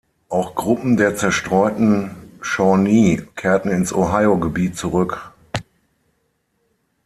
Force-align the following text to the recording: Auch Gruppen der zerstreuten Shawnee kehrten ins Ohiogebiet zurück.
Auch 0.29 0.55
Gruppen 0.55 0.97
der 0.97 1.15
zerstreuten 1.15 2.15
Shawnee 2.41 3.17
kehrten 3.35 3.69
ins 3.69 3.93
Ohiogebiet 3.93 4.75
zurück. 4.75 5.31